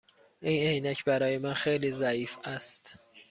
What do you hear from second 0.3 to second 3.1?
این عینک برای من خیلی ضعیف است.